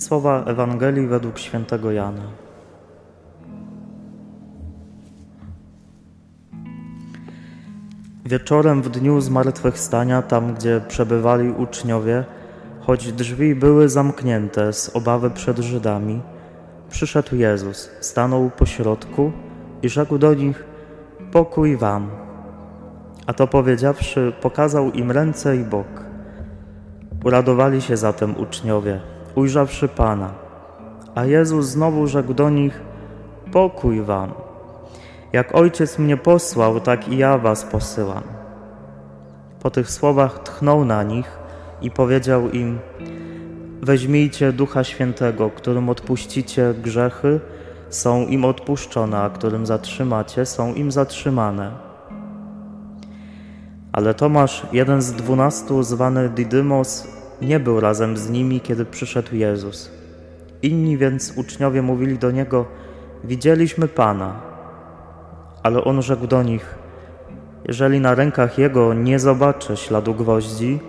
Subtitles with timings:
[0.00, 2.22] Słowa Ewangelii według świętego Jana.
[8.24, 12.24] Wieczorem w dniu zmartwychwstania, tam gdzie przebywali uczniowie,
[12.80, 16.20] choć drzwi były zamknięte z obawy przed Żydami,
[16.90, 19.32] przyszedł Jezus, stanął pośrodku
[19.82, 20.64] i rzekł do nich:
[21.32, 22.10] Pokój wam.
[23.26, 26.04] A to powiedziawszy, pokazał im ręce i bok.
[27.24, 29.00] Uradowali się zatem uczniowie,
[29.34, 30.30] ujrzawszy Pana.
[31.14, 32.80] A Jezus znowu rzekł do nich:
[33.52, 34.32] Pokój wam.
[35.32, 38.22] Jak ojciec mnie posłał, tak i ja was posyłam.
[39.62, 41.38] Po tych słowach tchnął na nich
[41.82, 42.78] i powiedział im:
[43.82, 47.40] Weźmijcie Ducha Świętego, którym odpuścicie grzechy,
[47.90, 51.72] są im odpuszczone, a którym zatrzymacie, są im zatrzymane.
[53.92, 59.90] Ale Tomasz, jeden z dwunastu, zwany Didymos, nie był razem z nimi, kiedy przyszedł Jezus.
[60.62, 62.66] Inni więc uczniowie mówili do niego:
[63.24, 64.40] Widzieliśmy Pana.
[65.62, 66.74] Ale on rzekł do nich:
[67.68, 70.80] Jeżeli na rękach jego nie zobaczę śladu gwoździ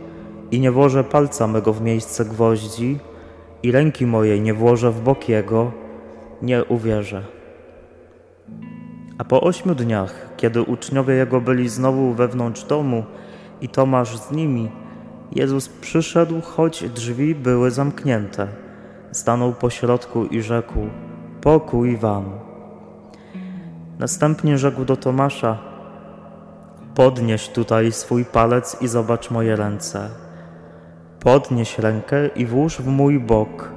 [0.51, 2.99] i nie włożę palca mego w miejsce gwoździ
[3.63, 5.71] i ręki mojej nie włożę w bok jego,
[6.41, 7.23] nie uwierzę.
[9.17, 13.03] A po ośmiu dniach, kiedy uczniowie jego byli znowu wewnątrz domu
[13.61, 14.71] i Tomasz z nimi,
[15.31, 18.47] Jezus przyszedł, choć drzwi były zamknięte.
[19.11, 20.79] Stanął pośrodku i rzekł:
[21.41, 22.25] Pokój wam.
[23.99, 25.57] Następnie rzekł do Tomasza:
[26.95, 30.09] Podnieś tutaj swój palec i zobacz moje ręce.
[31.19, 33.69] Podnieś rękę i włóż w mój bok,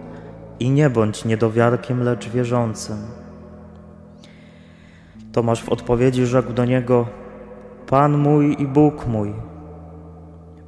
[0.61, 2.97] i nie bądź niedowiarkiem, lecz wierzącym.
[5.33, 7.07] Tomasz w odpowiedzi rzekł do niego:
[7.87, 9.54] Pan mój i Bóg mój.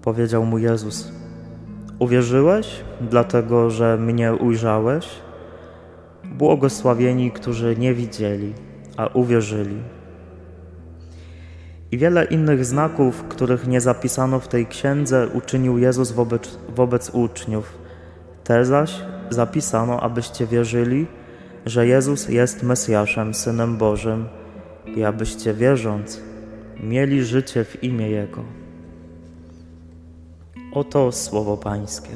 [0.07, 1.13] Powiedział mu Jezus:
[1.99, 5.09] Uwierzyłeś, dlatego że mnie ujrzałeś?
[6.25, 8.53] Błogosławieni, którzy nie widzieli,
[8.97, 9.77] a uwierzyli.
[11.93, 17.79] I wiele innych znaków, których nie zapisano w tej księdze, uczynił Jezus wobec, wobec uczniów.
[18.45, 21.07] Te zaś zapisano, abyście wierzyli,
[21.67, 24.29] że Jezus jest Mesjaszem, Synem Bożym
[24.97, 26.21] i abyście wierząc,
[26.81, 28.66] mieli życie w imię Jego.
[30.77, 32.11] Oto słowo Pańskie.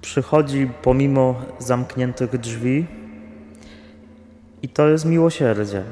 [0.00, 2.86] Przychodzi pomimo zamkniętych drzwi
[4.62, 5.82] i to jest miłosierdzie.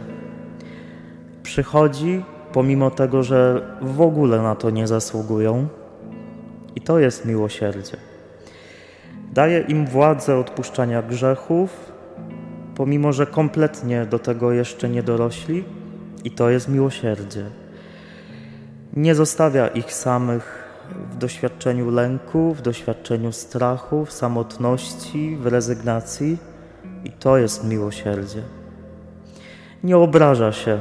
[1.43, 5.69] Przychodzi pomimo tego, że w ogóle na to nie zasługują
[6.77, 8.12] i to jest miłosierdzie.
[9.33, 11.93] Daje im władzę odpuszczania grzechów,
[12.75, 15.65] pomimo że kompletnie do tego jeszcze nie dorośli,
[16.25, 17.45] i to jest miłosierdzie.
[18.93, 20.63] Nie zostawia ich samych
[21.11, 26.39] w doświadczeniu lęku, w doświadczeniu strachu, w samotności, w rezygnacji,
[27.05, 28.43] i to jest miłosierdzie.
[29.85, 30.81] Nie obraża się,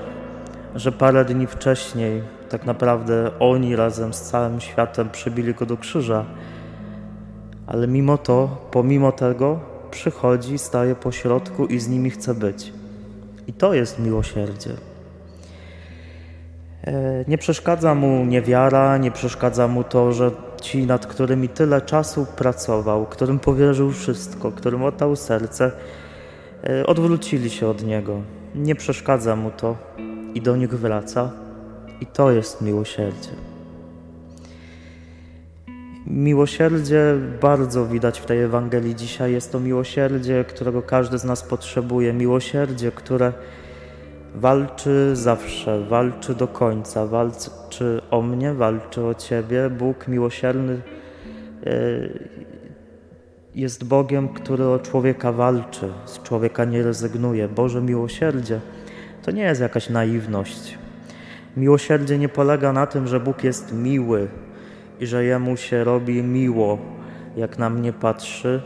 [0.75, 6.25] że parę dni wcześniej tak naprawdę oni razem z całym światem przybili go do krzyża
[7.71, 9.59] ale mimo to, pomimo tego,
[9.91, 12.73] przychodzi, staje po środku i z nimi chce być.
[13.47, 14.69] I to jest miłosierdzie.
[16.83, 22.25] E, nie przeszkadza mu niewiara, nie przeszkadza mu to, że ci, nad którymi tyle czasu
[22.35, 25.71] pracował, którym powierzył wszystko, którym oddał serce,
[26.63, 28.21] e, odwrócili się od niego.
[28.55, 29.75] Nie przeszkadza mu to
[30.33, 31.31] i do nich wraca.
[32.01, 33.50] I to jest miłosierdzie.
[36.07, 39.33] Miłosierdzie bardzo widać w tej Ewangelii dzisiaj.
[39.33, 42.13] Jest to miłosierdzie, którego każdy z nas potrzebuje.
[42.13, 43.33] Miłosierdzie, które
[44.35, 49.69] walczy zawsze, walczy do końca, walczy o mnie, walczy o Ciebie.
[49.69, 50.81] Bóg miłosierny
[51.65, 51.71] e,
[53.55, 57.47] jest Bogiem, który o człowieka walczy, z człowieka nie rezygnuje.
[57.47, 58.59] Boże miłosierdzie
[59.23, 60.77] to nie jest jakaś naiwność.
[61.57, 64.27] Miłosierdzie nie polega na tym, że Bóg jest miły,
[65.01, 66.77] i że Jemu się robi miło,
[67.35, 68.61] jak na mnie patrzy.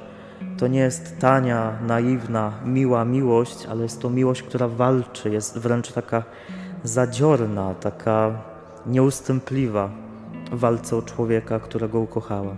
[0.57, 5.91] To nie jest tania, naiwna, miła miłość, ale jest to miłość, która walczy, jest wręcz
[5.91, 6.23] taka
[6.83, 8.31] zadziorna, taka
[8.85, 9.89] nieustępliwa
[10.51, 12.55] w walce o człowieka, którego ukochała.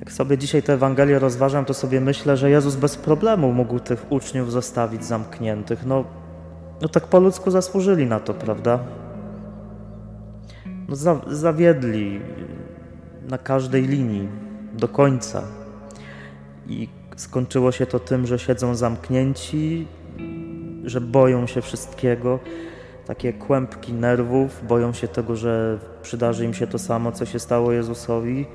[0.00, 4.12] Jak sobie dzisiaj tę Ewangelię rozważam, to sobie myślę, że Jezus bez problemu mógł tych
[4.12, 5.86] uczniów zostawić zamkniętych.
[5.86, 6.04] No,
[6.82, 8.78] no tak po ludzku zasłużyli na to, prawda?
[10.90, 12.20] No, za, zawiedli
[13.28, 14.28] na każdej linii
[14.72, 15.42] do końca.
[16.68, 19.86] I skończyło się to tym, że siedzą zamknięci,
[20.84, 22.38] że boją się wszystkiego,
[23.06, 27.72] takie kłębki nerwów, boją się tego, że przydarzy im się to samo, co się stało
[27.72, 28.46] Jezusowi.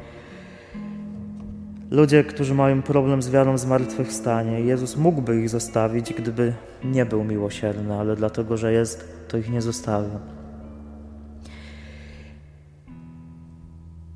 [1.92, 6.54] Ludzie, którzy mają problem z wiarą w zmartwychwstanie, Jezus mógłby ich zostawić, gdyby
[6.84, 10.45] nie był miłosierny, ale dlatego, że jest, to ich nie zostawia.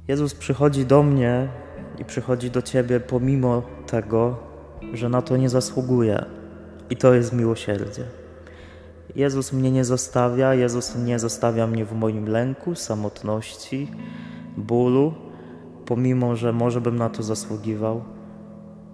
[0.09, 1.47] Jezus przychodzi do mnie
[1.99, 4.37] i przychodzi do Ciebie pomimo tego,
[4.93, 6.25] że na to nie zasługuje.
[6.89, 8.03] I to jest miłosierdzie.
[9.15, 13.91] Jezus mnie nie zostawia, Jezus nie zostawia mnie w moim lęku, samotności,
[14.57, 15.13] bólu,
[15.85, 18.03] pomimo że może bym na to zasługiwał.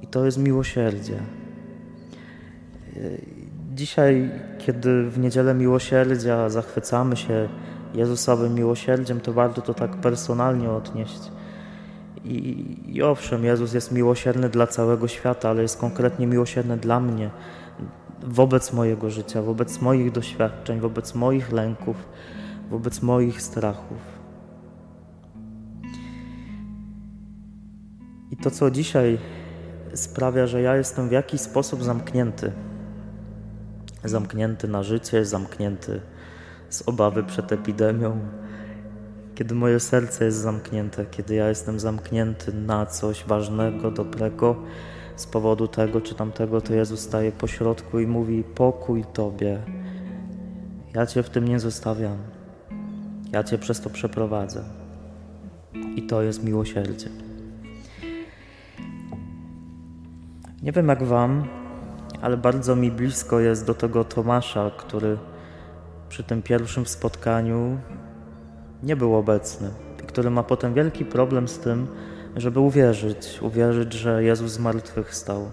[0.01, 1.19] I to jest miłosierdzie.
[3.75, 7.49] Dzisiaj, kiedy w niedzielę miłosierdzia zachwycamy się
[7.95, 11.31] Jezusowym miłosierdziem, to warto to tak personalnie odnieść.
[12.23, 17.29] I, I owszem, Jezus jest miłosierny dla całego świata, ale jest konkretnie miłosierny dla mnie,
[18.23, 21.95] wobec mojego życia, wobec moich doświadczeń, wobec moich lęków,
[22.69, 23.97] wobec moich strachów.
[28.31, 29.17] I to, co dzisiaj
[29.93, 32.51] sprawia, że ja jestem w jakiś sposób zamknięty.
[34.03, 36.01] Zamknięty na życie, zamknięty
[36.69, 38.19] z obawy przed epidemią,
[39.35, 44.55] kiedy moje serce jest zamknięte, kiedy ja jestem zamknięty na coś ważnego, dobrego,
[45.15, 49.61] z powodu tego czy tamtego, to Jezus staje pośrodku i mówi: Pokój Tobie.
[50.93, 52.17] Ja Cię w tym nie zostawiam.
[53.31, 54.63] Ja Cię przez to przeprowadzę.
[55.95, 57.09] I to jest miłosierdzie.
[60.61, 61.47] Nie wiem jak Wam,
[62.21, 65.17] ale bardzo mi blisko jest do tego Tomasza, który
[66.15, 67.77] przy tym pierwszym spotkaniu
[68.83, 69.69] nie był obecny
[70.03, 71.87] i który ma potem wielki problem z tym,
[72.35, 75.51] żeby uwierzyć, uwierzyć, że Jezus zmartwychwstał.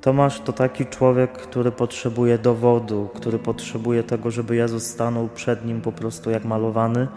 [0.00, 5.80] Tomasz to taki człowiek, który potrzebuje dowodu, który potrzebuje tego, żeby Jezus stanął przed nim
[5.80, 7.08] po prostu jak malowany,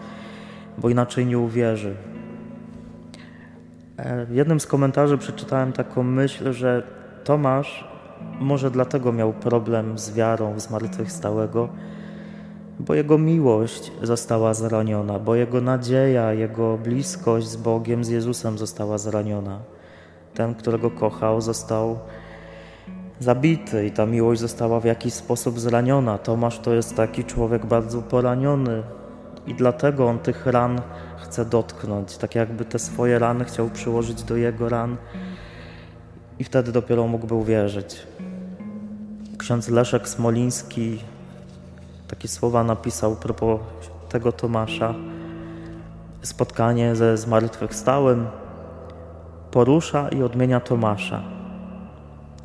[0.78, 1.96] bo inaczej nie uwierzy.
[3.96, 6.82] E, w jednym z komentarzy przeczytałem taką myśl, że
[7.24, 7.88] Tomasz
[8.40, 11.68] może dlatego miał problem z wiarą w zmartwychwstałego,
[12.80, 18.98] bo jego miłość została zraniona, bo jego nadzieja, jego bliskość z Bogiem, z Jezusem została
[18.98, 19.58] zraniona.
[20.34, 21.98] Ten, którego kochał, został
[23.20, 26.18] zabity i ta miłość została w jakiś sposób zraniona.
[26.18, 28.82] Tomasz to jest taki człowiek bardzo poraniony
[29.46, 30.80] i dlatego on tych ran
[31.18, 34.96] chce dotknąć, tak jakby te swoje rany chciał przyłożyć do jego ran
[36.38, 38.06] i wtedy dopiero mógłby uwierzyć.
[39.38, 40.98] Ksiądz Leszek Smoliński
[42.08, 43.60] takie słowa napisał propos
[44.08, 44.94] tego Tomasza.
[46.22, 48.26] Spotkanie ze zmartwychwstałym
[49.50, 51.22] porusza i odmienia Tomasza.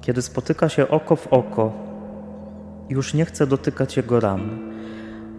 [0.02, 1.72] Kiedy spotyka się oko w oko,
[2.90, 4.72] już nie chce dotykać jego ran.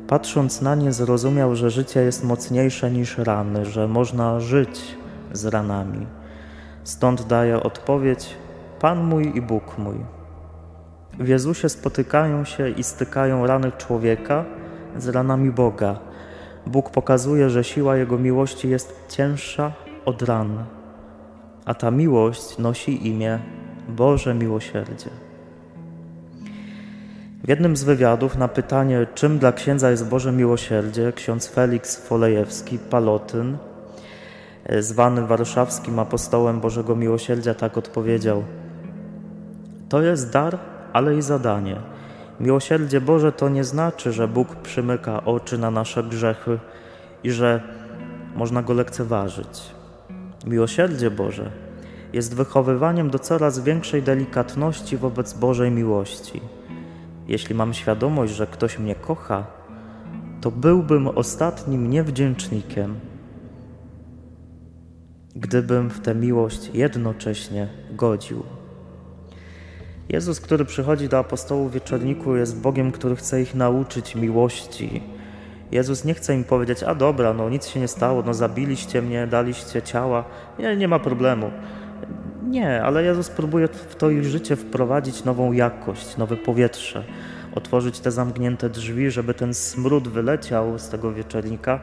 [0.08, 4.96] Patrząc na nie, zrozumiał, że życie jest mocniejsze niż rany, że można żyć
[5.32, 6.06] z ranami.
[6.84, 8.36] Stąd daje odpowiedź:
[8.80, 10.21] Pan mój i Bóg mój.
[11.18, 14.44] W Jezusie spotykają się i stykają rany człowieka
[14.98, 15.98] z ranami Boga.
[16.66, 19.72] Bóg pokazuje, że siła Jego miłości jest cięższa
[20.04, 20.64] od ran,
[21.64, 23.38] a ta miłość nosi imię
[23.88, 25.10] Boże Miłosierdzie.
[27.44, 32.78] W jednym z wywiadów na pytanie, czym dla księdza jest Boże Miłosierdzie, ksiądz Felix Folejewski,
[32.78, 33.56] Palotyn,
[34.80, 38.44] zwany warszawskim apostołem Bożego Miłosierdzia, tak odpowiedział:
[39.88, 41.76] To jest dar ale i zadanie.
[42.40, 46.58] Miłosierdzie Boże to nie znaczy, że Bóg przymyka oczy na nasze grzechy
[47.24, 47.62] i że
[48.36, 49.74] można go lekceważyć.
[50.46, 51.50] Miłosierdzie Boże
[52.12, 56.40] jest wychowywaniem do coraz większej delikatności wobec Bożej miłości.
[57.28, 59.46] Jeśli mam świadomość, że ktoś mnie kocha,
[60.40, 62.94] to byłbym ostatnim niewdzięcznikiem,
[65.36, 68.42] gdybym w tę miłość jednocześnie godził.
[70.08, 75.02] Jezus, który przychodzi do apostołów wieczorniku, jest Bogiem, który chce ich nauczyć miłości.
[75.72, 79.26] Jezus nie chce im powiedzieć, a dobra, no nic się nie stało, no zabiliście mnie,
[79.26, 80.24] daliście ciała,
[80.58, 81.50] nie, nie ma problemu.
[82.48, 87.04] Nie, ale Jezus próbuje w to ich życie wprowadzić nową jakość, nowe powietrze,
[87.54, 91.80] otworzyć te zamknięte drzwi, żeby ten smród wyleciał z tego wieczornika,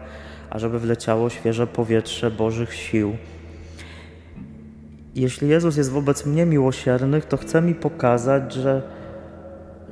[0.49, 3.17] a żeby wleciało świeże powietrze Bożych sił.
[5.19, 8.81] Jeśli Jezus jest wobec mnie miłosierny, to chce mi pokazać, że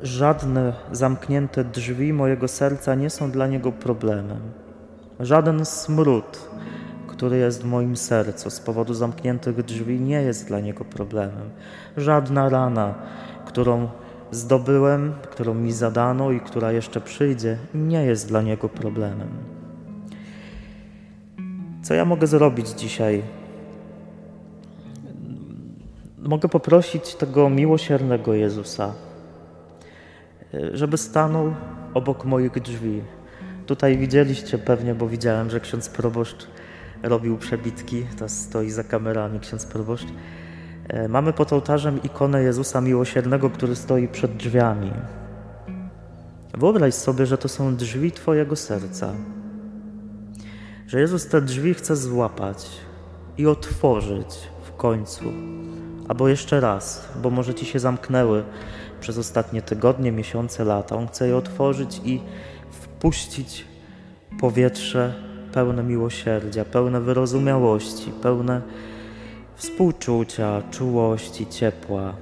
[0.03, 4.39] żadne zamknięte drzwi mojego serca nie są dla Niego problemem.
[5.19, 6.49] Żaden smród,
[7.07, 11.49] który jest w moim sercu z powodu zamkniętych drzwi, nie jest dla Niego problemem.
[11.97, 12.95] Żadna rana,
[13.45, 13.89] którą
[14.31, 19.29] zdobyłem, którą mi zadano i która jeszcze przyjdzie, nie jest dla niego problemem.
[21.83, 23.23] Co ja mogę zrobić dzisiaj?
[26.27, 28.93] Mogę poprosić tego miłosiernego Jezusa,
[30.73, 31.53] żeby stanął
[31.93, 33.01] obok moich drzwi.
[33.65, 36.47] Tutaj widzieliście pewnie, bo widziałem, że ksiądz proboszcz
[37.03, 40.07] robił przebitki, teraz stoi za kamerami ksiądz proboszcz.
[40.87, 44.91] E, mamy pod ołtarzem ikonę Jezusa Miłosiernego, który stoi przed drzwiami.
[46.57, 49.13] Wyobraź sobie, że to są drzwi Twojego serca.
[50.87, 52.67] Że Jezus te drzwi chce złapać
[53.37, 54.27] i otworzyć
[54.63, 55.23] w końcu.
[56.07, 58.43] Albo jeszcze raz, bo może Ci się zamknęły
[58.99, 60.95] przez ostatnie tygodnie, miesiące, lata.
[60.95, 62.21] On chce je otworzyć i
[62.71, 63.65] wpuścić
[64.39, 65.13] powietrze
[65.53, 68.61] pełne miłosierdzia, pełne wyrozumiałości, pełne
[69.55, 72.13] współczucia, czułości, ciepła.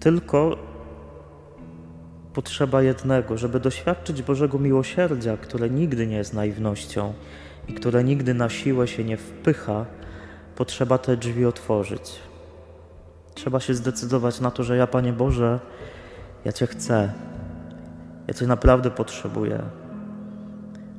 [0.00, 0.56] Tylko
[2.32, 7.12] potrzeba jednego, żeby doświadczyć Bożego miłosierdzia, które nigdy nie jest naiwnością
[7.68, 9.86] i które nigdy na siłę się nie wpycha,
[10.60, 12.20] potrzeba te drzwi otworzyć.
[13.34, 15.60] Trzeba się zdecydować na to, że ja, Panie Boże,
[16.44, 17.12] ja Cię chcę.
[18.28, 19.62] Ja Cię naprawdę potrzebuję.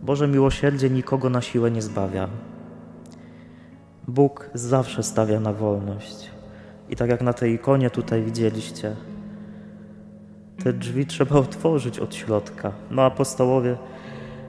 [0.02, 2.28] Boże miłosierdzie nikogo na siłę nie zbawia.
[4.08, 6.32] Bóg zawsze stawia na wolność.
[6.90, 8.96] I tak jak na tej ikonie tutaj widzieliście,
[10.64, 12.72] te drzwi trzeba otworzyć od środka.
[12.92, 13.78] No apostołowie,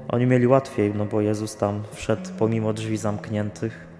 [0.09, 3.92] oni mieli łatwiej, no bo Jezus tam wszedł pomimo drzwi zamkniętych.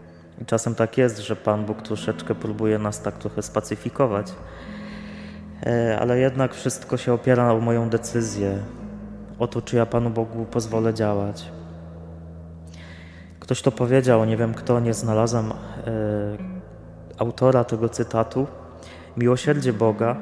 [0.47, 4.33] Czasem tak jest, że Pan Bóg troszeczkę próbuje nas tak trochę spacyfikować.
[5.67, 8.59] E, ale jednak wszystko się opiera o moją decyzję,
[9.39, 11.45] o to, czy ja Panu Bogu pozwolę działać.
[13.41, 15.53] Ktoś to powiedział, nie wiem kto, nie znalazłem e,
[17.19, 18.47] autora tego cytatu.
[19.17, 20.17] Miłosierdzie Boga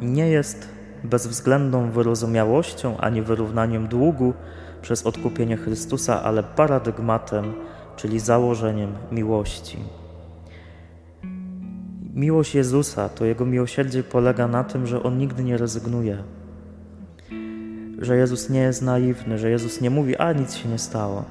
[0.00, 0.68] nie jest
[1.04, 4.34] bezwzględną wyrozumiałością ani wyrównaniem długu
[4.82, 7.54] przez odkupienie Chrystusa, ale paradygmatem,
[7.96, 9.78] czyli założeniem miłości.
[12.14, 16.18] Miłość Jezusa, to Jego miłosierdzie polega na tym, że On nigdy nie rezygnuje.
[17.98, 21.24] Że Jezus nie jest naiwny, że Jezus nie mówi, a nic się nie stało.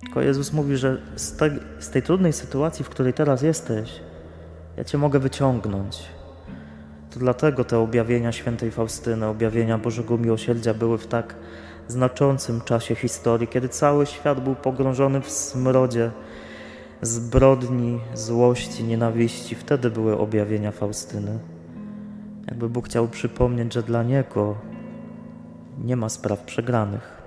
[0.00, 1.36] Tylko Jezus mówi, że z
[1.78, 4.00] z tej trudnej sytuacji, w której teraz jesteś,
[4.76, 6.02] ja Cię mogę wyciągnąć.
[7.10, 11.34] To dlatego te objawienia świętej Faustyny, objawienia Bożego Miłosierdzia były w tak
[11.88, 16.10] znaczącym czasie historii, kiedy cały świat był pogrążony w smrodzie
[17.02, 19.54] zbrodni, złości, nienawiści.
[19.54, 21.38] Wtedy były objawienia Faustyny.
[22.46, 24.54] Jakby Bóg chciał przypomnieć, że dla Niego
[25.84, 27.18] nie ma spraw przegranych.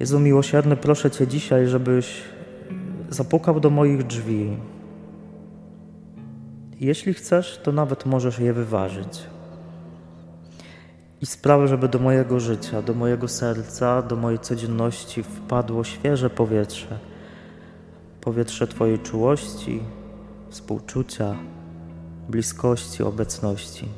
[0.00, 2.22] Jezu miłosierny, proszę Cię dzisiaj, żebyś
[3.08, 4.56] zapukał do moich drzwi.
[6.80, 9.35] Jeśli chcesz, to nawet możesz je wyważyć.
[11.22, 16.98] I sprawię, żeby do mojego życia, do mojego serca, do mojej codzienności wpadło świeże powietrze.
[18.20, 19.82] Powietrze Twojej czułości,
[20.50, 21.36] współczucia,
[22.28, 23.88] bliskości, obecności.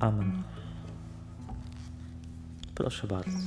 [0.00, 0.42] Amen.
[2.74, 3.38] Proszę bardzo.